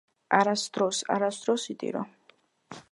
[0.37, 2.05] არასდროს არასდროს იტირო